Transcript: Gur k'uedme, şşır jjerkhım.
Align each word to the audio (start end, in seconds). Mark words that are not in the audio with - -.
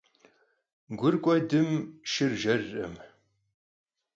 Gur 0.99 1.15
k'uedme, 1.23 1.79
şşır 2.09 2.31
jjerkhım. 2.41 2.93